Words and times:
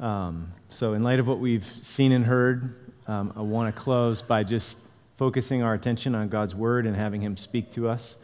Um, 0.00 0.52
so, 0.68 0.92
in 0.92 1.02
light 1.02 1.18
of 1.18 1.26
what 1.26 1.40
we've 1.40 1.64
seen 1.64 2.12
and 2.12 2.24
heard, 2.24 2.76
um, 3.08 3.32
I 3.34 3.40
want 3.40 3.74
to 3.74 3.80
close 3.80 4.22
by 4.22 4.44
just 4.44 4.78
focusing 5.16 5.64
our 5.64 5.74
attention 5.74 6.14
on 6.14 6.28
God's 6.28 6.54
word 6.54 6.86
and 6.86 6.94
having 6.94 7.20
Him 7.20 7.36
speak 7.36 7.72
to 7.72 7.88
us 7.88 8.16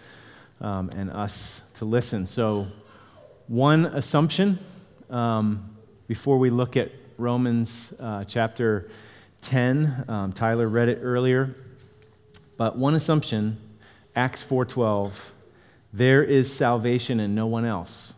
um, 0.60 0.90
and 0.90 1.10
us 1.10 1.62
to 1.74 1.84
listen. 1.84 2.26
So, 2.26 2.68
one 3.48 3.86
assumption 3.86 4.60
um, 5.10 5.76
before 6.06 6.38
we 6.38 6.48
look 6.48 6.76
at 6.76 6.92
Romans 7.18 7.92
uh, 7.98 8.22
chapter 8.22 8.88
10, 9.42 10.04
um, 10.06 10.32
Tyler 10.32 10.68
read 10.68 10.88
it 10.88 11.00
earlier, 11.02 11.56
but 12.56 12.78
one 12.78 12.94
assumption, 12.94 13.58
Acts 14.14 14.44
4:12, 14.44 15.10
there 15.92 16.22
is 16.22 16.54
salvation 16.54 17.18
in 17.18 17.34
no 17.34 17.48
one 17.48 17.64
else. 17.64 18.14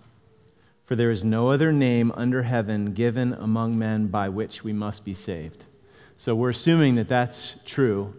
For 0.86 0.94
there 0.94 1.10
is 1.10 1.24
no 1.24 1.50
other 1.50 1.72
name 1.72 2.12
under 2.14 2.44
heaven 2.44 2.94
given 2.94 3.34
among 3.34 3.76
men 3.76 4.06
by 4.06 4.28
which 4.28 4.62
we 4.62 4.72
must 4.72 5.04
be 5.04 5.14
saved. 5.14 5.64
So 6.16 6.36
we're 6.36 6.50
assuming 6.50 6.94
that 6.94 7.08
that's 7.08 7.56
true. 7.64 8.14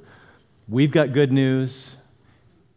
We've 0.67 0.91
got 0.91 1.13
good 1.13 1.31
news. 1.31 1.95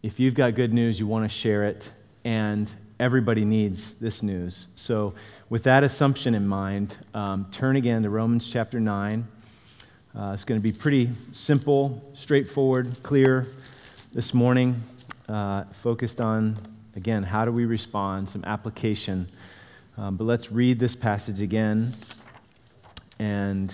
If 0.04 0.20
you've 0.20 0.34
got 0.34 0.54
good 0.54 0.72
news, 0.72 1.00
you 1.00 1.08
want 1.08 1.24
to 1.24 1.28
share 1.28 1.64
it. 1.64 1.90
And 2.24 2.72
everybody 3.00 3.44
needs 3.44 3.94
this 3.94 4.22
news. 4.22 4.68
So, 4.76 5.12
with 5.48 5.64
that 5.64 5.82
assumption 5.82 6.36
in 6.36 6.46
mind, 6.46 6.96
um, 7.12 7.48
turn 7.50 7.74
again 7.74 8.04
to 8.04 8.10
Romans 8.10 8.48
chapter 8.48 8.78
9. 8.78 9.26
Uh, 10.16 10.30
it's 10.32 10.44
going 10.44 10.60
to 10.60 10.62
be 10.62 10.70
pretty 10.70 11.10
simple, 11.32 12.00
straightforward, 12.12 13.02
clear 13.02 13.48
this 14.12 14.32
morning, 14.32 14.80
uh, 15.28 15.64
focused 15.72 16.20
on, 16.20 16.56
again, 16.94 17.24
how 17.24 17.44
do 17.44 17.50
we 17.50 17.64
respond, 17.64 18.28
some 18.28 18.44
application 18.44 19.26
um, 20.00 20.16
but 20.16 20.24
let's 20.24 20.50
read 20.50 20.78
this 20.78 20.96
passage 20.96 21.42
again 21.42 21.92
and 23.18 23.70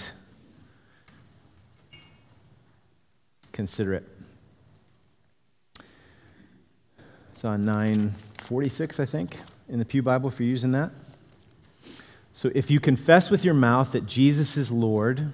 consider 3.52 3.95
it. 3.95 4.09
It's 7.30 7.45
on 7.45 7.65
946, 7.65 8.99
I 8.99 9.05
think, 9.05 9.37
in 9.68 9.79
the 9.79 9.85
Pew 9.85 10.02
Bible 10.02 10.29
if 10.29 10.41
you're 10.41 10.49
using 10.49 10.73
that. 10.73 10.91
So 12.35 12.51
if 12.57 12.73
you 12.73 12.80
confess 12.80 13.30
with 13.30 13.45
your 13.45 13.55
mouth 13.55 13.93
that 13.93 14.05
Jesus 14.05 14.57
is 14.57 14.73
Lord 14.73 15.33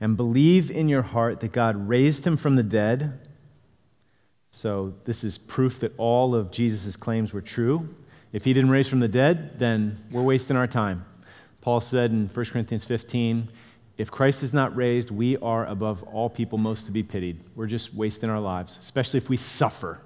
and 0.00 0.16
believe 0.16 0.70
in 0.70 0.88
your 0.88 1.02
heart 1.02 1.40
that 1.40 1.52
God 1.52 1.86
raised 1.86 2.26
him 2.26 2.38
from 2.38 2.56
the 2.56 2.62
dead, 2.62 3.20
so 4.50 4.94
this 5.04 5.22
is 5.22 5.36
proof 5.36 5.80
that 5.80 5.92
all 5.98 6.34
of 6.34 6.50
Jesus' 6.50 6.96
claims 6.96 7.34
were 7.34 7.42
true. 7.42 7.94
If 8.32 8.44
he 8.44 8.52
didn't 8.54 8.70
raise 8.70 8.88
from 8.88 9.00
the 9.00 9.08
dead, 9.08 9.58
then 9.58 9.98
we're 10.10 10.22
wasting 10.22 10.56
our 10.56 10.66
time. 10.66 11.04
Paul 11.60 11.80
said 11.80 12.10
in 12.10 12.28
1 12.28 12.46
Corinthians 12.46 12.84
15, 12.84 13.48
if 13.98 14.10
Christ 14.10 14.42
is 14.42 14.52
not 14.52 14.74
raised, 14.74 15.10
we 15.10 15.36
are 15.36 15.66
above 15.66 16.02
all 16.04 16.30
people 16.30 16.58
most 16.58 16.86
to 16.86 16.92
be 16.92 17.02
pitied. 17.02 17.40
We're 17.54 17.66
just 17.66 17.94
wasting 17.94 18.30
our 18.30 18.40
lives, 18.40 18.78
especially 18.78 19.18
if 19.18 19.28
we 19.28 19.36
suffer 19.36 20.00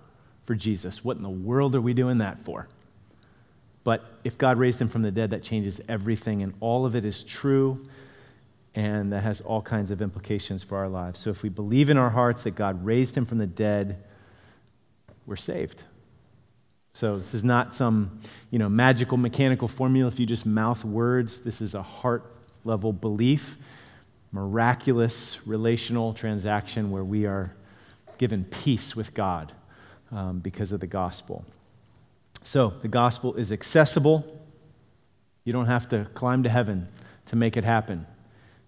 for 0.45 0.55
Jesus. 0.55 1.05
What 1.05 1.17
in 1.17 1.23
the 1.23 1.31
world 1.31 1.75
are 1.77 1.81
we 1.81 1.95
doing 1.95 2.19
that 2.19 2.41
for? 2.41 2.69
But 3.85 4.05
if 4.25 4.37
God 4.37 4.59
raised 4.59 4.81
him 4.81 4.89
from 4.89 5.03
the 5.03 5.13
dead, 5.13 5.31
that 5.31 5.45
changes 5.45 5.81
everything, 5.89 6.43
and 6.43 6.53
all 6.59 6.85
of 6.85 6.97
it 6.97 7.05
is 7.05 7.23
true, 7.23 7.87
and 8.75 9.13
that 9.13 9.23
has 9.23 9.41
all 9.41 9.63
kinds 9.63 9.93
of 9.93 10.03
implications 10.03 10.65
for 10.65 10.77
our 10.77 10.89
lives. 10.89 11.21
So 11.21 11.31
if 11.31 11.45
we 11.45 11.49
believe 11.49 11.89
in 11.89 11.97
our 11.97 12.11
hearts 12.11 12.43
that 12.43 12.57
God 12.57 12.85
raised 12.85 13.17
him 13.17 13.25
from 13.25 13.39
the 13.39 13.47
dead, 13.47 14.03
we're 15.25 15.37
saved. 15.37 15.85
So 16.97 17.19
this 17.19 17.35
is 17.35 17.45
not 17.45 17.75
some, 17.75 18.21
you 18.51 18.59
know, 18.59 18.71
magical 18.71 19.19
mechanical 19.19 19.69
formula 19.69 20.09
if 20.09 20.19
you 20.19 20.25
just 20.25 20.47
mouth 20.47 20.83
words. 20.83 21.41
This 21.41 21.61
is 21.61 21.75
a 21.75 21.83
heart 21.83 22.25
level 22.65 22.91
belief, 22.91 23.59
miraculous 24.33 25.37
relational 25.47 26.15
transaction 26.15 26.91
where 26.91 27.05
we 27.05 27.27
are 27.27 27.55
given 28.17 28.45
peace 28.45 28.97
with 28.97 29.13
God 29.13 29.53
um, 30.11 30.39
because 30.39 30.73
of 30.73 30.81
the 30.81 30.87
gospel. 30.87 31.45
So 32.43 32.73
the 32.81 32.89
gospel 32.89 33.35
is 33.35 33.53
accessible. 33.53 34.25
You 35.45 35.53
don't 35.53 35.67
have 35.67 35.91
to 35.91 36.07
climb 36.15 36.45
to 36.45 36.49
heaven 36.49 36.89
to 37.27 37.37
make 37.37 37.59
it 37.59 37.65
happen. 37.65 38.07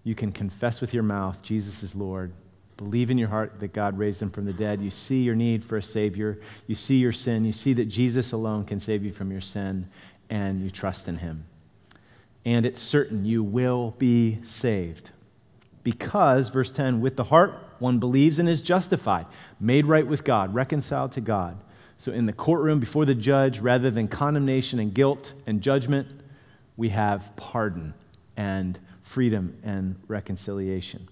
You 0.05 0.15
can 0.15 0.33
confess 0.33 0.83
with 0.83 0.93
your 0.93 1.03
mouth 1.03 1.41
Jesus 1.41 1.83
is 1.83 1.95
Lord 1.95 2.35
Believe 2.79 3.11
in 3.11 3.19
your 3.19 3.29
heart 3.29 3.59
that 3.59 3.73
God 3.73 3.99
raised 3.99 4.23
him 4.23 4.31
from 4.31 4.45
the 4.45 4.53
dead. 4.53 4.81
You 4.81 4.91
see 4.91 5.23
your 5.23 5.35
need 5.35 5.65
for 5.65 5.77
a 5.77 5.83
Savior. 5.83 6.39
You 6.69 6.77
see 6.77 6.95
your 6.95 7.13
sin. 7.13 7.45
You 7.45 7.53
see 7.53 7.73
that 7.73 7.87
Jesus 7.87 8.31
alone 8.31 8.65
can 8.65 8.79
save 8.79 9.05
you 9.05 9.13
from 9.13 9.33
your 9.33 9.41
sin, 9.41 9.89
and 10.31 10.63
you 10.63 10.71
trust 10.71 11.09
in 11.09 11.17
him. 11.17 11.45
And 12.45 12.65
it's 12.65 12.81
certain 12.81 13.25
you 13.25 13.43
will 13.43 13.97
be 13.99 14.39
saved. 14.45 15.11
Because, 15.83 16.51
verse 16.51 16.71
10, 16.71 17.01
with 17.01 17.17
the 17.17 17.25
heart 17.25 17.53
one 17.81 17.99
believes 17.99 18.39
and 18.39 18.49
is 18.49 18.63
justified, 18.63 19.27
made 19.59 19.85
right 19.85 20.07
with 20.07 20.23
God, 20.23 20.55
reconciled 20.55 21.13
to 21.13 21.21
God. 21.21 21.59
So, 21.97 22.13
in 22.13 22.27
the 22.27 22.33
courtroom 22.33 22.79
before 22.79 23.05
the 23.05 23.15
judge, 23.15 23.59
rather 23.59 23.91
than 23.91 24.07
condemnation 24.07 24.79
and 24.79 24.95
guilt 24.95 25.33
and 25.49 25.61
judgment, 25.61 26.07
we 26.77 26.91
have 26.91 27.35
pardon 27.35 27.93
and 28.37 28.79
freedom 29.03 29.59
and 29.65 29.97
reconciliation 30.07 31.09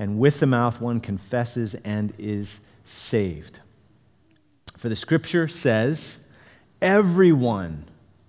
and 0.00 0.18
with 0.18 0.40
the 0.40 0.46
mouth 0.46 0.80
one 0.80 0.98
confesses 0.98 1.74
and 1.84 2.14
is 2.18 2.58
saved. 2.84 3.60
For 4.78 4.88
the 4.88 4.96
scripture 4.96 5.46
says, 5.46 6.20
Everyone 6.80 7.84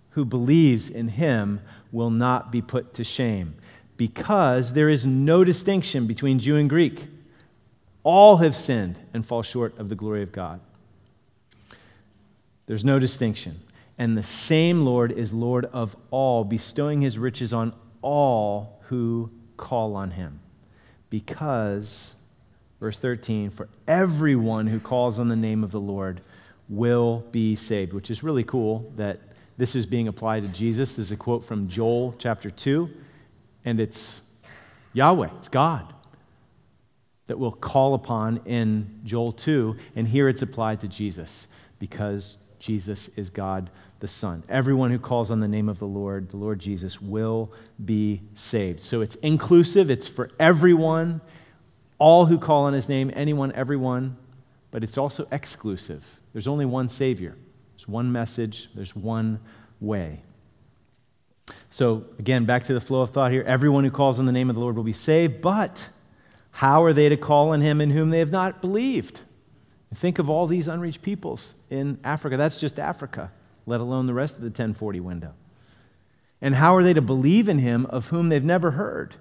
who 0.10 0.26
believes 0.26 0.90
in 0.90 1.08
him 1.08 1.62
will 1.90 2.10
not 2.10 2.52
be 2.52 2.62
put 2.62 2.94
to 2.96 3.06
shame, 3.06 3.56
because 3.96 4.74
there 4.74 4.90
is 4.90 5.06
no 5.06 5.46
distinction 5.46 6.08
between 6.08 6.40
Jew 6.40 6.58
and 6.58 6.70
Greek. 6.70 7.06
All 8.04 8.38
have 8.38 8.54
sinned 8.54 9.00
and 9.14 9.26
fall 9.26 9.42
short 9.42 9.78
of 9.80 9.88
the 9.88 9.96
glory 9.96 10.24
of 10.24 10.34
God. 10.34 10.60
There's 12.66 12.84
no 12.84 13.00
distinction. 13.00 13.62
And 13.98 14.18
the 14.18 14.24
same 14.24 14.84
Lord 14.84 15.14
is 15.14 15.32
Lord 15.32 15.66
of 15.66 15.96
all, 16.10 16.44
bestowing 16.44 17.00
his 17.00 17.18
riches 17.18 17.54
on 17.54 17.72
all 18.02 18.82
who 18.90 19.32
call 19.56 19.96
on 19.96 20.12
him 20.12 20.42
because, 21.12 22.16
verse 22.80 22.98
13, 22.98 23.52
for 23.52 23.70
everyone 23.88 24.66
who 24.66 24.80
calls 24.80 25.20
on 25.20 25.28
the 25.28 25.36
name 25.36 25.64
of 25.64 25.70
the 25.70 25.80
Lord 25.80 26.22
will 26.68 27.24
be 27.32 27.56
saved, 27.56 27.94
which 27.94 28.10
is 28.10 28.24
really 28.24 28.44
cool 28.44 28.92
that 28.96 29.20
this 29.58 29.76
is 29.76 29.86
being 29.86 30.08
applied 30.08 30.44
to 30.44 30.52
Jesus. 30.52 30.96
This 30.96 31.06
is 31.06 31.12
a 31.12 31.18
quote 31.18 31.46
from 31.46 31.68
Joel 31.68 32.16
chapter 32.18 32.50
2, 32.50 32.90
and 33.66 33.80
it's 33.80 34.22
Yahweh, 34.94 35.30
it's 35.38 35.50
God 35.50 35.94
that 37.28 37.38
we'll 37.38 37.52
call 37.52 37.94
upon 37.94 38.42
in 38.46 39.00
Joel 39.06 39.32
2, 39.32 39.78
and 39.96 40.06
here 40.06 40.28
it's 40.28 40.42
applied 40.42 40.82
to 40.82 40.88
Jesus 40.90 41.48
because 41.80 42.38
Jesus 42.60 43.10
is 43.16 43.30
God 43.30 43.70
the 44.02 44.08
Son. 44.08 44.44
Everyone 44.50 44.92
who 44.92 45.00
calls 45.00 45.32
on 45.32 45.40
the 45.40 45.48
name 45.48 45.70
of 45.70 45.80
the 45.80 45.88
Lord, 45.88 46.30
the 46.32 46.38
Lord 46.38 46.60
Jesus, 46.60 47.00
will 47.00 47.54
be 47.86 48.22
saved. 48.34 48.82
So 48.82 49.02
it's 49.02 49.16
inclusive, 49.18 49.90
it's 49.90 50.08
for 50.08 50.30
everyone, 50.40 51.22
all 52.00 52.26
who 52.26 52.38
call 52.38 52.64
on 52.64 52.74
his 52.74 52.90
name, 52.90 53.12
anyone, 53.16 53.52
everyone, 53.54 54.18
but 54.72 54.84
it's 54.84 54.98
also 54.98 55.28
exclusive. 55.32 56.20
There's 56.34 56.48
only 56.48 56.66
one 56.66 56.90
Savior, 56.90 57.38
there's 57.76 57.88
one 57.88 58.12
message, 58.12 58.70
there's 58.74 58.96
one 58.96 59.40
way. 59.80 60.24
So, 61.70 62.06
again, 62.18 62.46
back 62.46 62.64
to 62.66 62.74
the 62.74 62.82
flow 62.82 63.02
of 63.02 63.12
thought 63.12 63.32
here. 63.32 63.44
Everyone 63.44 63.84
who 63.84 63.92
calls 63.92 64.20
on 64.20 64.26
the 64.26 64.32
name 64.32 64.50
of 64.50 64.56
the 64.56 64.60
Lord 64.62 64.76
will 64.76 64.84
be 64.84 64.94
saved, 64.94 65.42
but 65.42 65.90
how 66.52 66.84
are 66.84 66.92
they 66.92 67.08
to 67.08 67.18
call 67.18 67.52
on 67.52 67.62
him 67.62 67.80
in 67.80 67.92
whom 67.92 68.10
they 68.10 68.20
have 68.20 68.32
not 68.32 68.62
believed? 68.62 69.22
Think 69.94 70.20
of 70.20 70.30
all 70.30 70.48
these 70.48 70.68
unreached 70.68 71.02
peoples 71.02 71.56
in 71.70 72.00
Africa. 72.04 72.38
That's 72.38 72.60
just 72.60 72.80
Africa 72.80 73.32
let 73.66 73.80
alone 73.80 74.06
the 74.06 74.14
rest 74.14 74.36
of 74.36 74.42
the 74.42 74.48
1040 74.48 75.00
window? 75.00 75.34
And 76.42 76.56
how 76.56 76.76
are 76.76 76.84
they 76.84 76.94
to 76.94 77.02
believe 77.02 77.48
in 77.48 77.60
him 77.60 77.86
of 77.88 78.08
whom 78.08 78.30
they've 78.30 78.44
never 78.44 78.72
heard? 78.72 79.16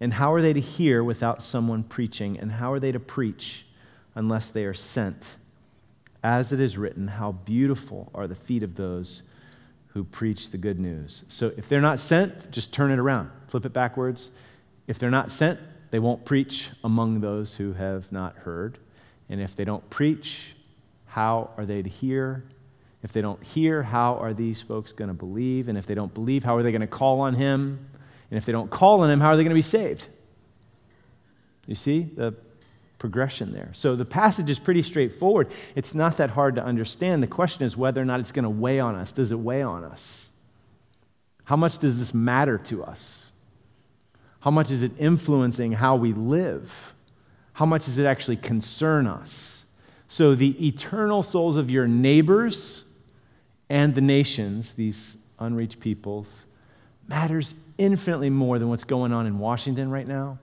And 0.00 0.14
how 0.14 0.32
are 0.32 0.42
they 0.42 0.52
to 0.52 0.60
hear 0.60 1.02
without 1.02 1.42
someone 1.42 1.82
preaching? 1.82 2.38
And 2.38 2.52
how 2.52 2.72
are 2.72 2.78
they 2.78 2.92
to 2.92 3.00
preach 3.00 3.66
unless 4.14 4.48
they 4.48 4.64
are 4.64 4.74
sent? 4.74 5.36
As 6.22 6.52
it 6.52 6.60
is 6.60 6.78
written, 6.78 7.08
how 7.08 7.32
beautiful 7.32 8.10
are 8.14 8.26
the 8.26 8.34
feet 8.34 8.62
of 8.62 8.76
those 8.76 9.22
who 9.88 10.04
preach 10.04 10.50
the 10.50 10.58
good 10.58 10.78
news. 10.78 11.24
So 11.28 11.52
if 11.56 11.68
they're 11.68 11.80
not 11.80 11.98
sent, 11.98 12.50
just 12.50 12.72
turn 12.72 12.92
it 12.92 12.98
around, 12.98 13.30
flip 13.48 13.64
it 13.64 13.72
backwards. 13.72 14.30
If 14.86 14.98
they're 14.98 15.10
not 15.10 15.32
sent, 15.32 15.58
they 15.90 15.98
won't 15.98 16.24
preach 16.24 16.70
among 16.84 17.20
those 17.20 17.54
who 17.54 17.72
have 17.72 18.12
not 18.12 18.36
heard. 18.36 18.78
And 19.28 19.40
if 19.40 19.56
they 19.56 19.64
don't 19.64 19.88
preach, 19.90 20.54
how 21.06 21.50
are 21.56 21.66
they 21.66 21.82
to 21.82 21.88
hear? 21.88 22.44
If 23.02 23.12
they 23.12 23.20
don't 23.20 23.42
hear, 23.42 23.82
how 23.82 24.16
are 24.16 24.34
these 24.34 24.60
folks 24.60 24.92
going 24.92 25.08
to 25.08 25.14
believe? 25.14 25.68
And 25.68 25.78
if 25.78 25.86
they 25.86 25.94
don't 25.94 26.12
believe, 26.12 26.42
how 26.44 26.56
are 26.56 26.62
they 26.62 26.72
going 26.72 26.80
to 26.80 26.86
call 26.86 27.20
on 27.20 27.34
him? 27.34 27.78
And 28.30 28.36
if 28.36 28.44
they 28.44 28.52
don't 28.52 28.70
call 28.70 29.02
on 29.02 29.10
him, 29.10 29.20
how 29.20 29.28
are 29.28 29.36
they 29.36 29.44
going 29.44 29.50
to 29.50 29.54
be 29.54 29.62
saved? 29.62 30.08
You 31.66 31.74
see 31.74 32.02
the 32.02 32.34
progression 32.98 33.52
there. 33.52 33.70
So 33.72 33.94
the 33.94 34.04
passage 34.04 34.50
is 34.50 34.58
pretty 34.58 34.82
straightforward. 34.82 35.48
It's 35.74 35.94
not 35.94 36.16
that 36.16 36.30
hard 36.30 36.56
to 36.56 36.64
understand. 36.64 37.22
The 37.22 37.28
question 37.28 37.62
is 37.62 37.76
whether 37.76 38.02
or 38.02 38.04
not 38.04 38.20
it's 38.20 38.32
going 38.32 38.42
to 38.42 38.50
weigh 38.50 38.80
on 38.80 38.96
us. 38.96 39.12
Does 39.12 39.30
it 39.30 39.38
weigh 39.38 39.62
on 39.62 39.84
us? 39.84 40.28
How 41.44 41.56
much 41.56 41.78
does 41.78 41.98
this 41.98 42.12
matter 42.12 42.58
to 42.58 42.84
us? 42.84 43.32
How 44.40 44.50
much 44.50 44.70
is 44.70 44.82
it 44.82 44.92
influencing 44.98 45.72
how 45.72 45.96
we 45.96 46.12
live? 46.12 46.94
How 47.52 47.66
much 47.66 47.86
does 47.86 47.98
it 47.98 48.06
actually 48.06 48.36
concern 48.36 49.06
us? 49.06 49.64
So, 50.08 50.34
the 50.34 50.66
eternal 50.66 51.22
souls 51.22 51.56
of 51.56 51.70
your 51.70 51.86
neighbors 51.86 52.84
and 53.70 53.94
the 53.94 54.00
nations, 54.00 54.72
these 54.72 55.16
unreached 55.38 55.80
peoples, 55.80 56.44
matters 57.06 57.54
infinitely 57.76 58.30
more 58.30 58.58
than 58.58 58.68
what's 58.68 58.84
going 58.84 59.12
on 59.12 59.26
in 59.26 59.38
Washington 59.38 59.90
right 59.90 60.06
now 60.06 60.38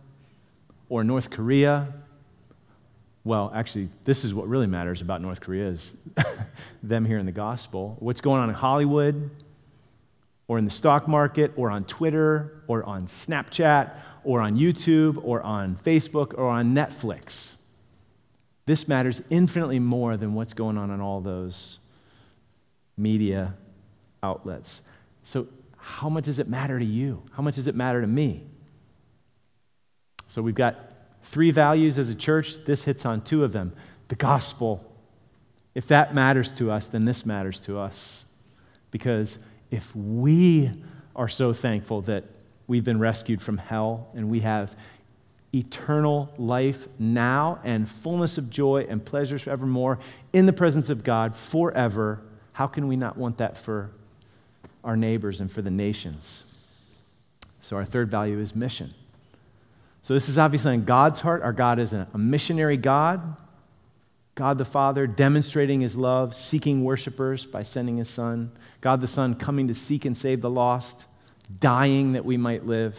or 0.89 1.03
North 1.03 1.29
Korea. 1.29 1.93
Well, 3.23 3.51
actually, 3.53 3.89
this 4.03 4.23
is 4.23 4.33
what 4.33 4.47
really 4.47 4.67
matters 4.67 5.01
about 5.01 5.21
North 5.21 5.41
Korea 5.41 5.67
is 5.67 5.97
them 6.83 7.05
hearing 7.05 7.25
the 7.25 7.31
gospel. 7.31 7.97
What's 7.99 8.21
going 8.21 8.41
on 8.41 8.49
in 8.49 8.55
Hollywood 8.55 9.29
or 10.47 10.57
in 10.57 10.65
the 10.65 10.71
stock 10.71 11.07
market 11.07 11.51
or 11.55 11.71
on 11.71 11.85
Twitter 11.85 12.63
or 12.67 12.83
on 12.83 13.07
Snapchat 13.07 13.91
or 14.23 14.41
on 14.41 14.57
YouTube 14.57 15.19
or 15.23 15.41
on 15.41 15.75
Facebook 15.75 16.37
or 16.37 16.49
on 16.49 16.75
Netflix. 16.75 17.55
This 18.65 18.87
matters 18.87 19.21
infinitely 19.29 19.79
more 19.79 20.17
than 20.17 20.33
what's 20.33 20.53
going 20.53 20.77
on 20.77 20.91
in 20.91 21.01
all 21.01 21.21
those 21.21 21.79
media 22.97 23.55
outlets. 24.23 24.81
So, 25.23 25.47
how 25.77 26.09
much 26.09 26.25
does 26.25 26.39
it 26.39 26.47
matter 26.47 26.79
to 26.79 26.85
you? 26.85 27.21
How 27.33 27.43
much 27.43 27.55
does 27.55 27.67
it 27.67 27.75
matter 27.75 28.01
to 28.01 28.07
me? 28.07 28.43
So, 30.27 30.41
we've 30.41 30.55
got 30.55 30.77
three 31.23 31.51
values 31.51 31.99
as 31.99 32.09
a 32.09 32.15
church. 32.15 32.63
This 32.65 32.83
hits 32.83 33.05
on 33.05 33.21
two 33.21 33.43
of 33.43 33.51
them. 33.51 33.73
The 34.07 34.15
gospel. 34.15 34.91
If 35.73 35.87
that 35.87 36.15
matters 36.15 36.51
to 36.53 36.71
us, 36.71 36.87
then 36.87 37.05
this 37.05 37.25
matters 37.25 37.59
to 37.61 37.77
us. 37.77 38.25
Because 38.91 39.37
if 39.71 39.93
we 39.95 40.71
are 41.15 41.27
so 41.27 41.53
thankful 41.53 42.01
that 42.03 42.23
we've 42.67 42.83
been 42.83 42.99
rescued 42.99 43.41
from 43.41 43.57
hell 43.57 44.07
and 44.15 44.29
we 44.29 44.39
have 44.41 44.75
eternal 45.53 46.33
life 46.37 46.87
now 46.99 47.59
and 47.63 47.89
fullness 47.89 48.37
of 48.37 48.49
joy 48.49 48.85
and 48.89 49.03
pleasures 49.03 49.43
forevermore 49.43 49.99
in 50.33 50.45
the 50.45 50.53
presence 50.53 50.89
of 50.89 51.03
God 51.03 51.35
forever, 51.35 52.21
how 52.55 52.67
can 52.67 52.87
we 52.87 52.95
not 52.95 53.17
want 53.17 53.39
that 53.39 53.57
for 53.57 53.91
our 54.81 54.95
neighbors 54.95 55.41
and 55.41 55.51
for 55.51 55.61
the 55.61 55.69
nations? 55.69 56.45
So, 57.59 57.75
our 57.75 57.83
third 57.83 58.09
value 58.09 58.39
is 58.39 58.55
mission. 58.55 58.93
So, 60.01 60.13
this 60.13 60.29
is 60.29 60.37
obviously 60.37 60.73
in 60.73 60.85
God's 60.85 61.19
heart. 61.19 61.41
Our 61.41 61.51
God 61.51 61.79
is 61.79 61.91
a 61.91 62.07
missionary 62.15 62.77
God. 62.77 63.35
God 64.35 64.57
the 64.57 64.63
Father 64.63 65.05
demonstrating 65.05 65.81
his 65.81 65.97
love, 65.97 66.33
seeking 66.33 66.85
worshipers 66.85 67.45
by 67.45 67.63
sending 67.63 67.97
his 67.97 68.07
Son. 68.07 68.53
God 68.79 69.01
the 69.01 69.07
Son 69.07 69.35
coming 69.35 69.67
to 69.67 69.75
seek 69.75 70.05
and 70.05 70.15
save 70.15 70.39
the 70.39 70.49
lost, 70.49 71.07
dying 71.59 72.13
that 72.13 72.23
we 72.23 72.37
might 72.37 72.65
live. 72.65 72.97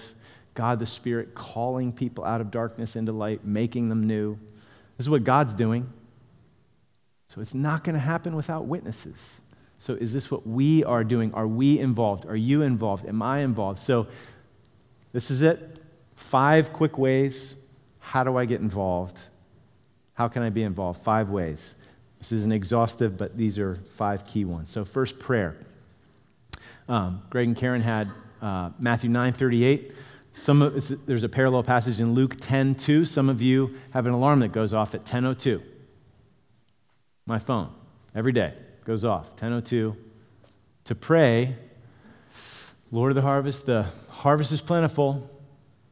God 0.53 0.81
the 0.81 0.87
Spirit 0.87 1.35
calling 1.35 1.95
people 1.95 2.25
out 2.25 2.43
of 2.43 2.51
darkness 2.51 2.95
into 2.95 3.13
light, 3.13 3.47
making 3.47 3.89
them 3.89 4.07
new. 4.07 4.39
This 4.99 5.07
is 5.07 5.11
what 5.11 5.25
God's 5.25 5.55
doing. 5.55 5.91
So 7.29 7.41
it's 7.41 7.55
not 7.55 7.85
going 7.85 7.95
to 7.95 8.01
happen 8.01 8.37
without 8.37 8.67
witnesses. 8.67 9.17
So 9.79 9.95
is 9.95 10.13
this 10.13 10.31
what 10.31 10.47
we 10.47 10.85
are 10.85 11.05
doing? 11.05 11.33
Are 11.35 11.47
we 11.47 11.79
involved? 11.79 12.27
Are 12.27 12.37
you 12.37 12.63
involved? 12.63 13.07
Am 13.07 13.23
I 13.23 13.41
involved? 13.41 13.79
So 13.79 14.07
this 15.13 15.31
is 15.31 15.43
it. 15.43 15.81
Five 16.17 16.73
quick 16.73 16.99
ways. 16.99 17.57
How 17.99 18.25
do 18.25 18.37
I 18.37 18.45
get 18.45 18.61
involved? 18.61 19.21
How 20.15 20.29
can 20.29 20.43
I 20.43 20.51
be 20.51 20.63
involved? 20.63 21.03
Five 21.03 21.31
ways. 21.31 21.75
This 22.19 22.33
isn't 22.33 22.53
exhaustive, 22.53 23.17
but 23.19 23.37
these 23.37 23.59
are 23.59 23.77
five 23.77 24.27
key 24.27 24.45
ones. 24.45 24.71
So, 24.71 24.85
first, 24.85 25.19
prayer. 25.19 25.57
Um, 26.89 27.23
Greg 27.31 27.49
and 27.49 27.57
Karen 27.57 27.83
had 27.83 28.11
uh, 28.41 28.71
Matthew 28.79 29.11
9 29.11 29.33
38. 29.33 29.93
Some 30.33 30.61
of, 30.63 31.07
there's 31.07 31.23
a 31.23 31.29
parallel 31.29 31.63
passage 31.63 32.01
in 32.01 32.15
Luke 32.15 32.37
10 32.41 32.75
2. 32.75 33.05
Some 33.05 33.29
of 33.29 33.41
you 33.41 33.75
have 33.91 34.07
an 34.07 34.13
alarm 34.13 34.41
that 34.41 34.53
goes 34.53 34.73
off 34.73 34.95
at 34.95 35.05
10.02. 35.05 35.63
My 37.27 37.39
phone, 37.39 37.73
every 38.15 38.33
day, 38.33 38.55
goes 38.87 39.05
off, 39.05 39.35
10.02. 39.37 39.97
To 40.85 40.95
pray, 40.95 41.57
Lord 42.93 43.11
of 43.11 43.17
the 43.17 43.23
harvest, 43.23 43.67
the 43.67 43.87
harvest 44.09 44.53
is 44.53 44.61
plentiful, 44.61 45.29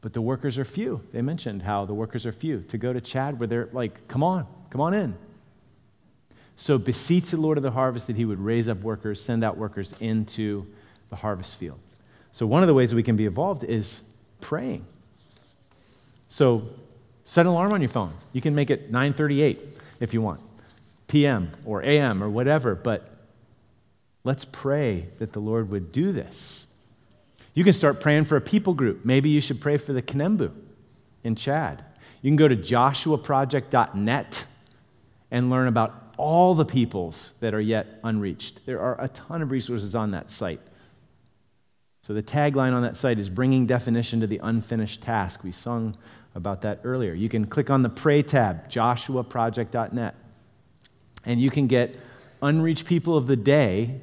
but 0.00 0.12
the 0.12 0.22
workers 0.22 0.58
are 0.58 0.64
few. 0.64 1.02
They 1.12 1.20
mentioned 1.20 1.62
how 1.62 1.84
the 1.86 1.94
workers 1.94 2.24
are 2.24 2.32
few. 2.32 2.60
To 2.68 2.78
go 2.78 2.92
to 2.92 3.00
Chad 3.00 3.40
where 3.40 3.48
they're 3.48 3.68
like, 3.72 4.06
come 4.06 4.22
on, 4.22 4.46
come 4.70 4.80
on 4.80 4.94
in. 4.94 5.16
So 6.56 6.78
beseech 6.78 7.30
the 7.30 7.36
Lord 7.36 7.56
of 7.58 7.64
the 7.64 7.72
harvest 7.72 8.06
that 8.06 8.14
he 8.14 8.24
would 8.24 8.38
raise 8.38 8.68
up 8.68 8.80
workers, 8.82 9.20
send 9.20 9.42
out 9.42 9.58
workers 9.58 10.00
into 10.00 10.64
the 11.10 11.16
harvest 11.16 11.58
field. 11.58 11.80
So 12.30 12.46
one 12.46 12.62
of 12.62 12.68
the 12.68 12.74
ways 12.74 12.94
we 12.94 13.02
can 13.02 13.16
be 13.16 13.26
involved 13.26 13.64
is 13.64 14.02
praying. 14.40 14.86
So 16.28 16.68
set 17.24 17.42
an 17.42 17.48
alarm 17.48 17.72
on 17.72 17.80
your 17.80 17.90
phone. 17.90 18.12
You 18.32 18.40
can 18.40 18.54
make 18.54 18.70
it 18.70 18.92
9:38 18.92 19.58
if 19.98 20.14
you 20.14 20.22
want, 20.22 20.40
p.m. 21.06 21.50
or 21.64 21.82
a.m. 21.82 22.22
or 22.22 22.28
whatever, 22.28 22.74
but 22.74 23.10
let's 24.24 24.44
pray 24.44 25.08
that 25.18 25.32
the 25.32 25.40
Lord 25.40 25.70
would 25.70 25.92
do 25.92 26.12
this. 26.12 26.66
You 27.54 27.62
can 27.62 27.72
start 27.72 28.00
praying 28.00 28.24
for 28.24 28.36
a 28.36 28.40
people 28.40 28.74
group. 28.74 29.04
Maybe 29.04 29.30
you 29.30 29.40
should 29.40 29.60
pray 29.60 29.76
for 29.76 29.92
the 29.92 30.02
Kanembu 30.02 30.52
in 31.22 31.36
Chad. 31.36 31.84
You 32.20 32.30
can 32.30 32.36
go 32.36 32.48
to 32.48 32.56
joshuaproject.net 32.56 34.44
and 35.30 35.50
learn 35.50 35.68
about 35.68 36.14
all 36.16 36.54
the 36.54 36.64
peoples 36.64 37.34
that 37.40 37.54
are 37.54 37.60
yet 37.60 38.00
unreached. 38.02 38.64
There 38.66 38.80
are 38.80 39.00
a 39.00 39.08
ton 39.08 39.42
of 39.42 39.50
resources 39.50 39.94
on 39.94 40.12
that 40.12 40.30
site. 40.30 40.60
So 42.02 42.12
the 42.12 42.22
tagline 42.22 42.72
on 42.72 42.82
that 42.82 42.96
site 42.96 43.18
is 43.18 43.30
bringing 43.30 43.66
definition 43.66 44.20
to 44.20 44.26
the 44.26 44.40
unfinished 44.42 45.02
task. 45.02 45.42
We 45.42 45.52
sung 45.52 45.96
about 46.34 46.62
that 46.62 46.80
earlier. 46.84 47.14
You 47.14 47.28
can 47.28 47.46
click 47.46 47.70
on 47.70 47.82
the 47.82 47.88
pray 47.88 48.22
tab, 48.22 48.68
joshuaproject.net, 48.68 50.14
and 51.26 51.40
you 51.40 51.50
can 51.50 51.66
get 51.66 51.94
unreached 52.42 52.86
people 52.86 53.16
of 53.16 53.26
the 53.26 53.36
day. 53.36 54.00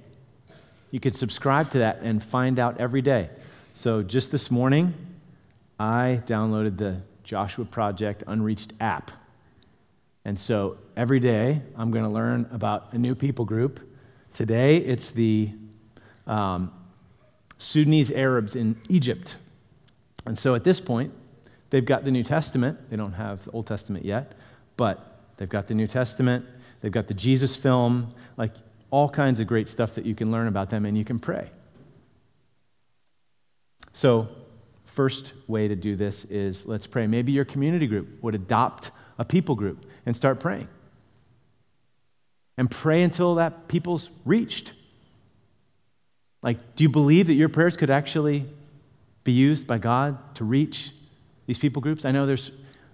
You 0.89 0.99
could 0.99 1.15
subscribe 1.15 1.71
to 1.71 1.79
that 1.79 1.99
and 2.01 2.23
find 2.23 2.59
out 2.59 2.79
every 2.79 3.01
day. 3.01 3.29
So 3.73 4.03
just 4.03 4.31
this 4.31 4.51
morning, 4.51 4.93
I 5.79 6.21
downloaded 6.25 6.77
the 6.77 7.01
Joshua 7.23 7.65
Project 7.65 8.23
Unreached 8.27 8.73
app. 8.79 9.11
And 10.25 10.39
so 10.39 10.77
every 10.95 11.19
day, 11.19 11.61
I'm 11.77 11.91
going 11.91 12.03
to 12.03 12.09
learn 12.09 12.47
about 12.51 12.93
a 12.93 12.97
new 12.97 13.15
people 13.15 13.45
group. 13.45 13.79
Today, 14.33 14.77
it's 14.77 15.11
the 15.11 15.51
um, 16.27 16.71
Sudanese 17.57 18.11
Arabs 18.11 18.55
in 18.55 18.75
Egypt. 18.89 19.35
And 20.25 20.37
so 20.37 20.53
at 20.53 20.63
this 20.63 20.79
point, 20.79 21.13
they've 21.69 21.85
got 21.85 22.03
the 22.03 22.11
New 22.11 22.23
Testament. 22.23 22.89
They 22.89 22.97
don't 22.97 23.13
have 23.13 23.43
the 23.45 23.51
Old 23.51 23.65
Testament 23.65 24.05
yet, 24.05 24.33
but 24.77 25.19
they've 25.37 25.49
got 25.49 25.67
the 25.67 25.73
New 25.73 25.87
Testament. 25.87 26.45
They've 26.81 26.91
got 26.91 27.07
the 27.07 27.13
Jesus 27.13 27.55
film, 27.55 28.09
like 28.37 28.53
all 28.89 29.07
kinds 29.07 29.39
of 29.39 29.47
great 29.47 29.69
stuff 29.69 29.95
that 29.95 30.05
you 30.05 30.15
can 30.15 30.31
learn 30.31 30.47
about 30.47 30.69
them 30.69 30.85
and 30.85 30.97
you 30.97 31.05
can 31.05 31.19
pray. 31.19 31.49
So, 33.93 34.27
first 34.85 35.33
way 35.47 35.67
to 35.67 35.75
do 35.75 35.95
this 35.95 36.25
is 36.25 36.65
let's 36.65 36.87
pray. 36.87 37.07
Maybe 37.07 37.31
your 37.31 37.45
community 37.45 37.87
group 37.87 38.21
would 38.21 38.35
adopt 38.35 38.91
a 39.17 39.25
people 39.25 39.55
group 39.55 39.85
and 40.05 40.15
start 40.15 40.39
praying. 40.39 40.67
And 42.57 42.69
pray 42.69 43.01
until 43.01 43.35
that 43.35 43.67
people's 43.67 44.09
reached. 44.25 44.73
Like, 46.41 46.75
do 46.75 46.83
you 46.83 46.89
believe 46.89 47.27
that 47.27 47.33
your 47.33 47.49
prayers 47.49 47.77
could 47.77 47.89
actually 47.89 48.45
be 49.23 49.31
used 49.31 49.67
by 49.67 49.77
God 49.77 50.35
to 50.35 50.43
reach 50.43 50.91
these 51.45 51.57
people 51.57 51.81
groups? 51.81 52.03
I 52.03 52.11
know 52.11 52.25
there's, 52.25 52.51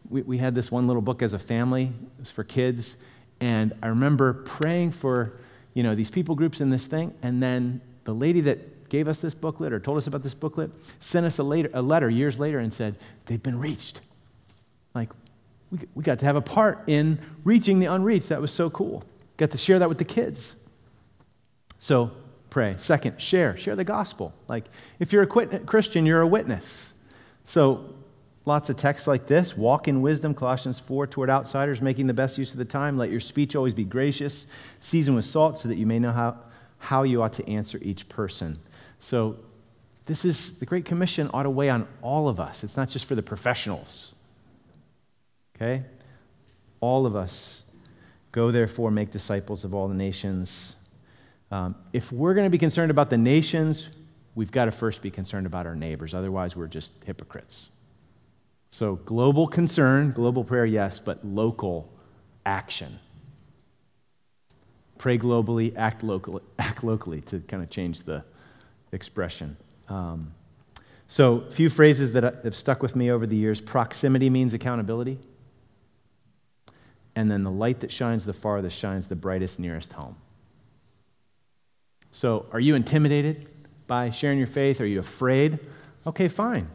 we, 0.09 0.21
we 0.21 0.37
had 0.37 0.53
this 0.53 0.69
one 0.69 0.87
little 0.87 1.01
book 1.01 1.21
as 1.21 1.33
a 1.33 1.39
family, 1.39 1.85
it 1.85 2.19
was 2.19 2.31
for 2.31 2.43
kids, 2.43 2.97
and 3.39 3.73
I 3.81 3.87
remember 3.87 4.33
praying 4.33 4.91
for, 4.91 5.39
you 5.73 5.83
know, 5.83 5.95
these 5.95 6.09
people 6.09 6.35
groups 6.35 6.61
in 6.61 6.69
this 6.69 6.87
thing, 6.87 7.13
and 7.21 7.41
then 7.41 7.81
the 8.03 8.13
lady 8.13 8.41
that 8.41 8.89
gave 8.89 9.07
us 9.07 9.19
this 9.19 9.33
booklet 9.33 9.73
or 9.73 9.79
told 9.79 9.97
us 9.97 10.07
about 10.07 10.23
this 10.23 10.33
booklet 10.33 10.71
sent 10.99 11.25
us 11.25 11.39
a, 11.39 11.43
later, 11.43 11.69
a 11.73 11.81
letter 11.81 12.09
years 12.09 12.39
later 12.39 12.59
and 12.59 12.73
said, 12.73 12.95
they've 13.25 13.43
been 13.43 13.59
reached. 13.59 13.99
Like, 14.95 15.09
we, 15.71 15.79
we 15.93 16.03
got 16.03 16.19
to 16.19 16.25
have 16.25 16.37
a 16.37 16.41
part 16.41 16.83
in 16.87 17.19
reaching 17.43 17.79
the 17.79 17.87
unreached. 17.87 18.29
That 18.29 18.41
was 18.41 18.51
so 18.51 18.69
cool. 18.69 19.03
Got 19.35 19.51
to 19.51 19.57
share 19.57 19.79
that 19.79 19.89
with 19.89 19.97
the 19.97 20.05
kids. 20.05 20.55
So, 21.79 22.11
pray. 22.49 22.75
Second, 22.77 23.21
share. 23.21 23.57
Share 23.57 23.75
the 23.75 23.83
gospel. 23.83 24.33
Like, 24.47 24.63
if 24.99 25.11
you're 25.11 25.23
a 25.23 25.27
Christian, 25.27 26.05
you're 26.05 26.21
a 26.21 26.27
witness. 26.27 26.93
So, 27.43 27.93
lots 28.47 28.69
of 28.69 28.77
texts 28.77 29.07
like 29.07 29.27
this 29.27 29.55
walk 29.55 29.87
in 29.87 30.01
wisdom, 30.01 30.33
Colossians 30.33 30.79
4, 30.79 31.05
toward 31.05 31.29
outsiders, 31.29 31.81
making 31.81 32.07
the 32.07 32.13
best 32.13 32.37
use 32.37 32.53
of 32.53 32.57
the 32.57 32.65
time. 32.65 32.97
Let 32.97 33.11
your 33.11 33.19
speech 33.19 33.55
always 33.55 33.73
be 33.73 33.83
gracious, 33.83 34.47
seasoned 34.79 35.17
with 35.17 35.25
salt, 35.25 35.59
so 35.59 35.67
that 35.67 35.75
you 35.75 35.85
may 35.85 35.99
know 35.99 36.11
how, 36.11 36.37
how 36.79 37.03
you 37.03 37.21
ought 37.21 37.33
to 37.33 37.47
answer 37.47 37.77
each 37.81 38.07
person. 38.09 38.57
So, 38.99 39.37
this 40.05 40.23
is 40.23 40.57
the 40.59 40.65
Great 40.65 40.85
Commission 40.85 41.29
ought 41.33 41.43
to 41.43 41.49
weigh 41.49 41.69
on 41.69 41.85
all 42.01 42.29
of 42.29 42.39
us. 42.39 42.63
It's 42.63 42.77
not 42.77 42.87
just 42.87 43.03
for 43.03 43.15
the 43.15 43.21
professionals. 43.21 44.13
Okay? 45.55 45.83
All 46.79 47.05
of 47.05 47.13
us. 47.13 47.65
Go, 48.31 48.51
therefore, 48.51 48.89
make 48.89 49.11
disciples 49.11 49.65
of 49.65 49.73
all 49.73 49.89
the 49.89 49.95
nations. 49.95 50.77
Um, 51.51 51.75
if 51.91 52.09
we're 52.09 52.35
going 52.35 52.45
to 52.45 52.49
be 52.49 52.57
concerned 52.57 52.89
about 52.89 53.09
the 53.09 53.17
nations, 53.17 53.89
we've 54.33 54.51
got 54.51 54.65
to 54.65 54.71
first 54.71 55.01
be 55.01 55.11
concerned 55.11 55.45
about 55.45 55.65
our 55.65 55.75
neighbors. 55.75 56.13
Otherwise, 56.13 56.55
we're 56.55 56.67
just 56.67 56.93
hypocrites. 57.03 57.69
So, 58.69 58.95
global 58.95 59.47
concern, 59.47 60.11
global 60.11 60.43
prayer, 60.43 60.65
yes, 60.65 60.99
but 60.99 61.25
local 61.25 61.91
action. 62.45 62.99
Pray 64.97 65.17
globally, 65.17 65.75
act 65.75 66.03
locally, 66.03 66.43
act 66.59 66.83
locally 66.83 67.21
to 67.21 67.39
kind 67.41 67.63
of 67.63 67.69
change 67.69 68.03
the 68.03 68.23
expression. 68.91 69.55
Um, 69.87 70.33
so, 71.07 71.45
a 71.47 71.51
few 71.51 71.69
phrases 71.69 72.11
that 72.13 72.23
have 72.43 72.55
stuck 72.55 72.83
with 72.83 72.95
me 72.95 73.09
over 73.09 73.25
the 73.25 73.37
years 73.37 73.61
proximity 73.61 74.29
means 74.29 74.53
accountability. 74.53 75.17
And 77.15 77.31
then 77.31 77.43
the 77.43 77.51
light 77.51 77.79
that 77.79 77.91
shines 77.91 78.25
the 78.25 78.33
farthest 78.33 78.77
shines 78.77 79.07
the 79.07 79.15
brightest 79.15 79.59
nearest 79.59 79.93
home. 79.93 80.17
So, 82.11 82.45
are 82.51 82.59
you 82.59 82.75
intimidated 82.75 83.49
by 83.87 84.09
sharing 84.09 84.37
your 84.37 84.47
faith? 84.47 84.81
Are 84.81 84.85
you 84.85 84.99
afraid? 84.99 85.59
Okay, 86.05 86.27
fine. 86.27 86.67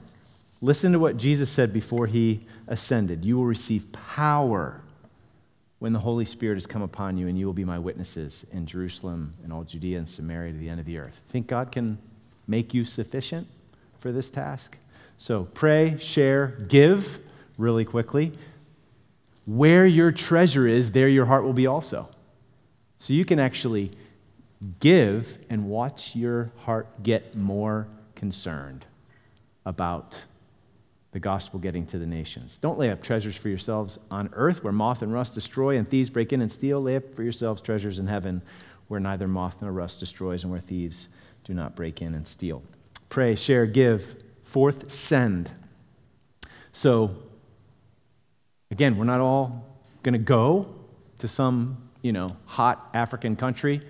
Listen 0.64 0.92
to 0.92 0.98
what 1.00 1.16
Jesus 1.16 1.50
said 1.50 1.72
before 1.72 2.06
he 2.06 2.46
ascended. 2.68 3.24
You 3.24 3.36
will 3.36 3.44
receive 3.44 3.90
power 3.92 4.80
when 5.80 5.92
the 5.92 5.98
Holy 5.98 6.24
Spirit 6.24 6.54
has 6.54 6.66
come 6.66 6.82
upon 6.82 7.16
you, 7.16 7.26
and 7.26 7.36
you 7.36 7.44
will 7.44 7.52
be 7.52 7.64
my 7.64 7.80
witnesses 7.80 8.46
in 8.52 8.64
Jerusalem 8.64 9.34
and 9.42 9.52
all 9.52 9.64
Judea 9.64 9.98
and 9.98 10.08
Samaria 10.08 10.52
to 10.52 10.58
the 10.58 10.68
end 10.68 10.78
of 10.78 10.86
the 10.86 10.98
earth. 10.98 11.20
Think 11.28 11.48
God 11.48 11.72
can 11.72 11.98
make 12.46 12.72
you 12.72 12.84
sufficient 12.84 13.48
for 13.98 14.12
this 14.12 14.30
task? 14.30 14.78
So 15.18 15.48
pray, 15.52 15.98
share, 15.98 16.58
give 16.68 17.18
really 17.58 17.84
quickly. 17.84 18.32
Where 19.44 19.84
your 19.84 20.12
treasure 20.12 20.68
is, 20.68 20.92
there 20.92 21.08
your 21.08 21.26
heart 21.26 21.42
will 21.42 21.52
be 21.52 21.66
also. 21.66 22.08
So 22.98 23.12
you 23.12 23.24
can 23.24 23.40
actually 23.40 23.90
give 24.78 25.38
and 25.50 25.64
watch 25.64 26.14
your 26.14 26.52
heart 26.58 27.02
get 27.02 27.34
more 27.34 27.88
concerned 28.14 28.86
about 29.66 30.20
the 31.12 31.20
gospel 31.20 31.60
getting 31.60 31.86
to 31.86 31.98
the 31.98 32.06
nations. 32.06 32.58
Don't 32.58 32.78
lay 32.78 32.90
up 32.90 33.02
treasures 33.02 33.36
for 33.36 33.48
yourselves 33.48 33.98
on 34.10 34.30
earth 34.32 34.64
where 34.64 34.72
moth 34.72 35.02
and 35.02 35.12
rust 35.12 35.34
destroy 35.34 35.76
and 35.76 35.86
thieves 35.86 36.10
break 36.10 36.32
in 36.32 36.40
and 36.40 36.50
steal. 36.50 36.80
Lay 36.80 36.96
up 36.96 37.14
for 37.14 37.22
yourselves 37.22 37.60
treasures 37.60 37.98
in 37.98 38.06
heaven 38.06 38.42
where 38.88 38.98
neither 38.98 39.26
moth 39.26 39.56
nor 39.60 39.72
rust 39.72 40.00
destroys 40.00 40.42
and 40.42 40.50
where 40.50 40.60
thieves 40.60 41.08
do 41.44 41.52
not 41.52 41.76
break 41.76 42.00
in 42.00 42.14
and 42.14 42.26
steal. 42.26 42.62
Pray, 43.10 43.34
share, 43.34 43.66
give. 43.66 44.16
Fourth, 44.44 44.90
send. 44.90 45.50
So, 46.72 47.14
again, 48.70 48.96
we're 48.96 49.04
not 49.04 49.20
all 49.20 49.66
going 50.02 50.14
to 50.14 50.18
go 50.18 50.74
to 51.18 51.28
some, 51.28 51.76
you 52.00 52.12
know, 52.12 52.28
hot 52.46 52.88
African 52.94 53.36
country, 53.36 53.82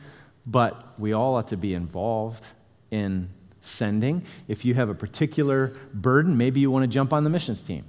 but 0.47 0.99
we 0.99 1.13
all 1.13 1.37
ought 1.37 1.49
to 1.49 1.57
be 1.57 1.75
involved 1.75 2.45
in 2.91 3.29
sending. 3.63 4.25
If 4.49 4.65
you 4.65 4.75
have 4.75 4.91
a 4.91 4.95
particular 4.95 5.73
burden, 5.95 6.37
maybe 6.37 6.61
you 6.61 6.71
want 6.71 6.83
to 6.83 6.89
jump 6.89 7.13
on 7.13 7.25
the 7.25 7.31
missions 7.31 7.63
team. 7.63 7.85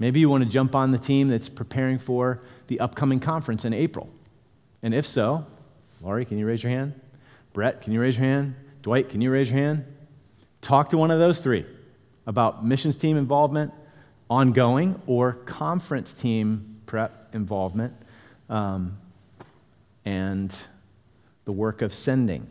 Maybe 0.00 0.18
you 0.18 0.28
want 0.28 0.42
to 0.42 0.50
jump 0.50 0.74
on 0.74 0.90
the 0.90 0.98
team 0.98 1.28
that's 1.28 1.48
preparing 1.48 1.98
for 1.98 2.40
the 2.66 2.80
upcoming 2.80 3.20
conference 3.20 3.64
in 3.64 3.72
April. 3.72 4.08
And 4.82 4.94
if 4.94 5.06
so, 5.06 5.46
Laurie, 6.00 6.24
can 6.24 6.38
you 6.38 6.46
raise 6.46 6.62
your 6.62 6.72
hand? 6.72 6.98
Brett, 7.52 7.82
can 7.82 7.92
you 7.92 8.00
raise 8.00 8.16
your 8.16 8.26
hand? 8.26 8.54
Dwight, 8.82 9.10
can 9.10 9.20
you 9.20 9.30
raise 9.30 9.50
your 9.50 9.60
hand? 9.60 9.84
Talk 10.62 10.90
to 10.90 10.98
one 10.98 11.10
of 11.10 11.18
those 11.18 11.40
three 11.40 11.66
about 12.26 12.64
missions 12.64 12.96
team 12.96 13.16
involvement, 13.16 13.72
ongoing, 14.30 15.00
or 15.06 15.34
conference 15.34 16.14
team 16.14 16.80
prep 16.86 17.34
involvement, 17.34 17.94
um, 18.48 18.96
and 20.04 20.56
the 21.44 21.52
work 21.52 21.82
of 21.82 21.92
sending. 21.92 22.46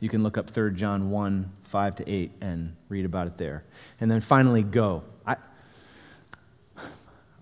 You 0.00 0.08
can 0.08 0.22
look 0.22 0.38
up 0.38 0.50
3 0.50 0.74
John 0.74 1.10
1 1.10 1.52
5 1.64 1.96
to 1.96 2.08
8 2.08 2.32
and 2.40 2.76
read 2.88 3.04
about 3.04 3.26
it 3.26 3.36
there. 3.36 3.64
And 4.00 4.10
then 4.10 4.20
finally, 4.20 4.62
go. 4.62 5.02
I, 5.26 5.36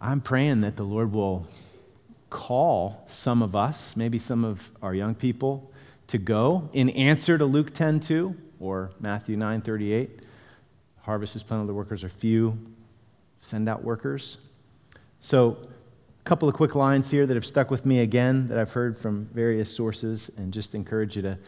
I'm 0.00 0.20
praying 0.20 0.62
that 0.62 0.76
the 0.76 0.82
Lord 0.82 1.12
will 1.12 1.46
call 2.30 3.04
some 3.06 3.42
of 3.42 3.54
us, 3.54 3.96
maybe 3.96 4.18
some 4.18 4.44
of 4.44 4.70
our 4.82 4.94
young 4.94 5.14
people, 5.14 5.70
to 6.08 6.18
go 6.18 6.68
in 6.72 6.90
answer 6.90 7.38
to 7.38 7.44
Luke 7.44 7.74
10 7.74 8.00
2 8.00 8.36
or 8.60 8.90
Matthew 9.00 9.36
9 9.36 9.60
38. 9.60 10.20
Harvest 11.02 11.36
is 11.36 11.42
plentiful, 11.42 11.68
the 11.68 11.74
workers 11.74 12.02
are 12.02 12.08
few. 12.08 12.58
Send 13.38 13.68
out 13.68 13.84
workers. 13.84 14.38
So, 15.20 15.56
a 16.20 16.24
couple 16.24 16.48
of 16.48 16.54
quick 16.54 16.74
lines 16.74 17.10
here 17.10 17.26
that 17.26 17.34
have 17.34 17.46
stuck 17.46 17.70
with 17.70 17.86
me 17.86 18.00
again 18.00 18.48
that 18.48 18.58
I've 18.58 18.72
heard 18.72 18.98
from 18.98 19.28
various 19.32 19.72
sources, 19.72 20.30
and 20.36 20.52
just 20.52 20.74
encourage 20.74 21.14
you 21.14 21.22
to 21.22 21.38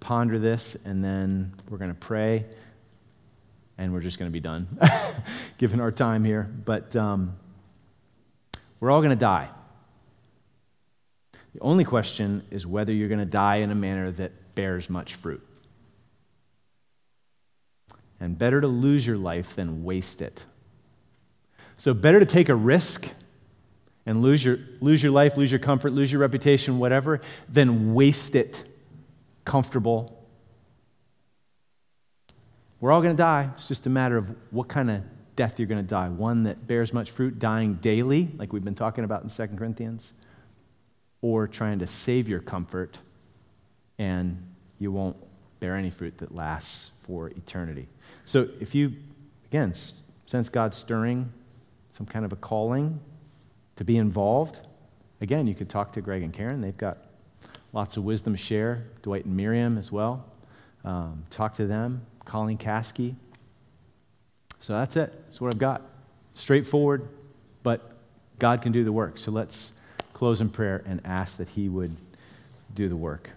ponder 0.00 0.38
this, 0.38 0.76
and 0.84 1.04
then 1.04 1.54
we're 1.68 1.78
going 1.78 1.90
to 1.90 1.98
pray, 1.98 2.44
and 3.76 3.92
we're 3.92 4.00
just 4.00 4.18
going 4.18 4.30
to 4.30 4.32
be 4.32 4.40
done, 4.40 4.66
given 5.58 5.80
our 5.80 5.92
time 5.92 6.24
here. 6.24 6.42
But 6.42 6.94
um, 6.96 7.36
we're 8.80 8.90
all 8.90 9.00
going 9.00 9.10
to 9.10 9.16
die. 9.16 9.48
The 11.54 11.60
only 11.60 11.84
question 11.84 12.42
is 12.50 12.66
whether 12.66 12.92
you're 12.92 13.08
going 13.08 13.18
to 13.18 13.26
die 13.26 13.56
in 13.56 13.70
a 13.70 13.74
manner 13.74 14.10
that 14.12 14.54
bears 14.54 14.88
much 14.88 15.14
fruit. 15.14 15.44
And 18.20 18.36
better 18.36 18.60
to 18.60 18.66
lose 18.66 19.06
your 19.06 19.16
life 19.16 19.54
than 19.54 19.84
waste 19.84 20.22
it. 20.22 20.44
So, 21.76 21.94
better 21.94 22.18
to 22.18 22.26
take 22.26 22.48
a 22.48 22.54
risk 22.54 23.08
and 24.04 24.20
lose 24.20 24.44
your, 24.44 24.58
lose 24.80 25.02
your 25.02 25.12
life, 25.12 25.36
lose 25.36 25.52
your 25.52 25.60
comfort, 25.60 25.92
lose 25.92 26.10
your 26.10 26.20
reputation, 26.20 26.78
whatever, 26.78 27.20
than 27.48 27.94
waste 27.94 28.34
it 28.34 28.64
comfortable. 29.48 30.14
We're 32.80 32.92
all 32.92 33.00
going 33.00 33.16
to 33.16 33.20
die. 33.20 33.50
It's 33.56 33.66
just 33.66 33.86
a 33.86 33.90
matter 33.90 34.18
of 34.18 34.28
what 34.50 34.68
kind 34.68 34.90
of 34.90 35.02
death 35.36 35.58
you're 35.58 35.66
going 35.66 35.82
to 35.82 35.88
die. 35.88 36.10
One 36.10 36.42
that 36.42 36.66
bears 36.66 36.92
much 36.92 37.10
fruit, 37.10 37.38
dying 37.38 37.74
daily, 37.76 38.28
like 38.36 38.52
we've 38.52 38.62
been 38.62 38.74
talking 38.74 39.04
about 39.04 39.22
in 39.22 39.30
2 39.30 39.56
Corinthians, 39.56 40.12
or 41.22 41.48
trying 41.48 41.78
to 41.78 41.86
save 41.86 42.28
your 42.28 42.40
comfort 42.40 42.98
and 43.98 44.40
you 44.78 44.92
won't 44.92 45.16
bear 45.60 45.76
any 45.76 45.90
fruit 45.90 46.18
that 46.18 46.34
lasts 46.34 46.90
for 47.00 47.28
eternity. 47.30 47.88
So 48.26 48.48
if 48.60 48.74
you, 48.74 48.92
again, 49.46 49.72
sense 50.26 50.50
God 50.50 50.74
stirring 50.74 51.32
some 51.96 52.06
kind 52.06 52.26
of 52.26 52.34
a 52.34 52.36
calling 52.36 53.00
to 53.76 53.84
be 53.84 53.96
involved, 53.96 54.60
again, 55.22 55.46
you 55.46 55.54
could 55.54 55.70
talk 55.70 55.94
to 55.94 56.02
Greg 56.02 56.22
and 56.22 56.34
Karen. 56.34 56.60
They've 56.60 56.76
got 56.76 56.98
lots 57.72 57.96
of 57.96 58.04
wisdom 58.04 58.34
share. 58.36 58.84
Dwight 59.02 59.24
and 59.24 59.36
Miriam 59.36 59.78
as 59.78 59.92
well. 59.92 60.24
Um, 60.84 61.24
talk 61.30 61.56
to 61.56 61.66
them. 61.66 62.02
Colleen 62.24 62.58
Kasky. 62.58 63.14
So 64.60 64.72
that's 64.74 64.96
it. 64.96 65.12
That's 65.26 65.40
what 65.40 65.54
I've 65.54 65.60
got. 65.60 65.82
Straightforward, 66.34 67.08
but 67.62 67.92
God 68.38 68.62
can 68.62 68.72
do 68.72 68.84
the 68.84 68.92
work. 68.92 69.18
So 69.18 69.30
let's 69.30 69.72
close 70.12 70.40
in 70.40 70.50
prayer 70.50 70.82
and 70.86 71.00
ask 71.04 71.36
that 71.38 71.48
He 71.48 71.68
would 71.68 71.94
do 72.74 72.88
the 72.88 72.96
work. 72.96 73.30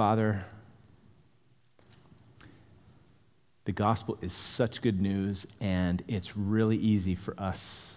Father, 0.00 0.42
the 3.66 3.72
gospel 3.72 4.16
is 4.22 4.32
such 4.32 4.80
good 4.80 4.98
news, 4.98 5.46
and 5.60 6.02
it's 6.08 6.38
really 6.38 6.78
easy 6.78 7.14
for 7.14 7.38
us 7.38 7.96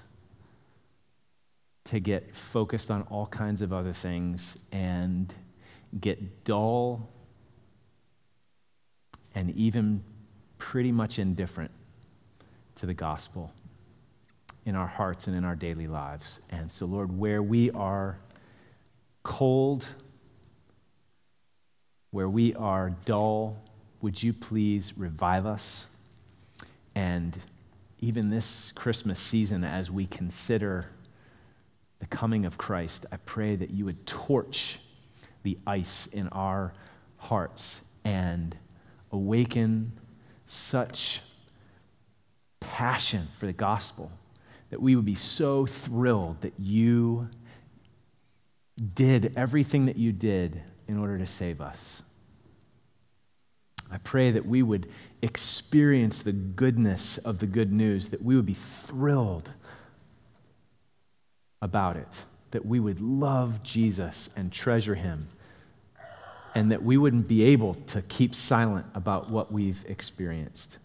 to 1.86 2.01
get 2.01 2.36
focused 2.36 2.91
on 2.91 3.03
all 3.03 3.25
kinds 3.27 3.62
of 3.62 3.72
other 3.72 3.93
things 3.93 4.57
and 4.74 5.33
get 6.01 6.43
dull 6.43 7.07
and 9.33 9.51
even 9.51 10.03
pretty 10.57 10.91
much 10.91 11.19
indifferent 11.19 11.72
to 12.75 12.86
the 12.86 12.93
gospel 12.93 13.50
in 14.65 14.75
our 14.75 14.88
hearts 14.88 15.27
and 15.27 15.38
in 15.38 15.45
our 15.45 15.55
daily 15.55 15.88
lives. 15.88 16.41
And 16.50 16.69
so, 16.69 16.86
Lord, 16.86 17.17
where 17.17 17.41
we 17.41 17.72
are 17.72 18.17
cold, 19.24 19.88
where 22.13 22.29
we 22.29 22.53
are 22.53 22.91
dull, 23.05 23.58
would 24.01 24.22
you 24.22 24.32
please 24.32 24.93
revive 24.96 25.48
us? 25.48 25.88
And 26.93 27.36
even 28.01 28.29
this 28.29 28.72
Christmas 28.75 29.20
season, 29.20 29.63
as 29.63 29.89
we 29.89 30.05
consider 30.05 30.86
the 31.98 32.05
coming 32.05 32.46
of 32.46 32.55
Christ, 32.55 33.08
I 33.12 33.17
pray 33.17 33.55
that 33.55 33.72
you 33.72 33.86
would 33.86 34.05
torch 34.05 34.79
the 35.41 35.58
ice 35.65 36.05
in 36.05 36.27
our 36.27 36.75
hearts 37.17 37.82
and 38.05 38.55
awaken 39.12 39.93
such 40.46 41.20
passion 42.60 43.27
for 43.39 43.48
the 43.48 43.53
gospel 43.53 44.12
that 44.70 44.79
we 44.79 44.96
would 44.96 45.03
be 45.03 45.15
so 45.15 45.65
thrilled 45.65 46.41
that 46.41 46.53
you 46.60 47.27
did 48.93 49.34
everything 49.36 49.88
that 49.88 49.98
you 49.98 50.12
did 50.12 50.62
in 50.87 50.97
order 50.97 51.17
to 51.17 51.27
save 51.27 51.61
us. 51.61 52.01
I 53.91 53.97
pray 53.97 54.31
that 54.31 54.45
we 54.45 54.63
would 54.63 54.89
experience 55.21 56.23
the 56.23 56.31
goodness 56.31 57.19
of 57.19 57.39
the 57.39 57.45
good 57.45 57.71
news, 57.71 58.09
that 58.09 58.23
we 58.23 58.35
would 58.35 58.45
be 58.45 58.55
thrilled 58.55 59.51
about 61.61 61.95
it, 61.95 62.23
that 62.51 62.65
we 62.65 62.79
would 62.79 62.99
love 62.99 63.61
Jesus 63.61 64.29
and 64.35 64.51
treasure 64.51 64.95
him, 64.95 65.27
and 66.55 66.71
that 66.71 66.83
we 66.83 66.97
wouldn't 66.97 67.27
be 67.27 67.43
able 67.43 67.75
to 67.87 68.01
keep 68.03 68.33
silent 68.33 68.85
about 68.95 69.29
what 69.29 69.51
we've 69.51 69.85
experienced. 69.87 70.79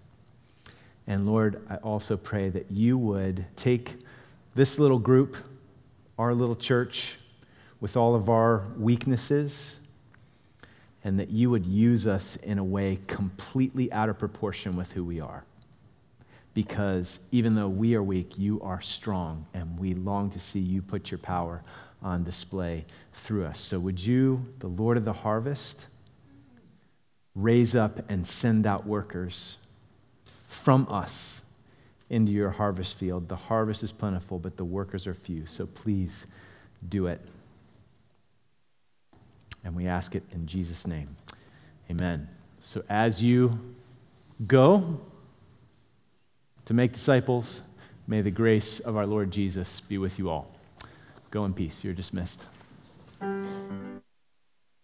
And 1.06 1.26
Lord, 1.26 1.62
I 1.70 1.76
also 1.76 2.16
pray 2.16 2.50
that 2.50 2.70
you 2.70 2.98
would 2.98 3.46
take 3.56 3.96
this 4.54 4.78
little 4.78 4.98
group, 4.98 5.36
our 6.18 6.34
little 6.34 6.56
church, 6.56 7.18
with 7.80 7.96
all 7.96 8.14
of 8.14 8.28
our 8.28 8.66
weaknesses, 8.76 9.80
and 11.04 11.18
that 11.20 11.30
you 11.30 11.50
would 11.50 11.64
use 11.64 12.06
us 12.06 12.36
in 12.36 12.58
a 12.58 12.64
way 12.64 12.98
completely 13.06 13.90
out 13.92 14.08
of 14.08 14.18
proportion 14.18 14.76
with 14.76 14.92
who 14.92 15.04
we 15.04 15.20
are. 15.20 15.44
Because 16.54 17.20
even 17.30 17.54
though 17.54 17.68
we 17.68 17.94
are 17.94 18.02
weak, 18.02 18.36
you 18.36 18.60
are 18.62 18.80
strong, 18.80 19.46
and 19.54 19.78
we 19.78 19.94
long 19.94 20.30
to 20.30 20.40
see 20.40 20.58
you 20.58 20.82
put 20.82 21.10
your 21.10 21.18
power 21.18 21.62
on 22.02 22.24
display 22.24 22.84
through 23.12 23.44
us. 23.44 23.60
So, 23.60 23.78
would 23.78 24.04
you, 24.04 24.44
the 24.58 24.66
Lord 24.66 24.96
of 24.96 25.04
the 25.04 25.12
harvest, 25.12 25.86
raise 27.34 27.76
up 27.76 28.00
and 28.10 28.26
send 28.26 28.66
out 28.66 28.86
workers 28.86 29.56
from 30.48 30.86
us 30.90 31.42
into 32.10 32.32
your 32.32 32.50
harvest 32.50 32.94
field? 32.94 33.28
The 33.28 33.36
harvest 33.36 33.82
is 33.82 33.92
plentiful, 33.92 34.38
but 34.38 34.56
the 34.56 34.64
workers 34.64 35.06
are 35.06 35.14
few. 35.14 35.46
So, 35.46 35.66
please 35.66 36.26
do 36.88 37.06
it. 37.06 37.20
And 39.64 39.74
we 39.74 39.86
ask 39.86 40.14
it 40.14 40.22
in 40.32 40.46
Jesus' 40.46 40.86
name. 40.86 41.16
Amen. 41.90 42.28
So 42.60 42.82
as 42.88 43.22
you 43.22 43.58
go 44.46 45.00
to 46.64 46.74
make 46.74 46.92
disciples, 46.92 47.62
may 48.06 48.20
the 48.20 48.30
grace 48.30 48.80
of 48.80 48.96
our 48.96 49.06
Lord 49.06 49.30
Jesus 49.30 49.80
be 49.80 49.98
with 49.98 50.18
you 50.18 50.30
all. 50.30 50.54
Go 51.30 51.44
in 51.44 51.54
peace. 51.54 51.84
You're 51.84 51.94
dismissed. 51.94 52.46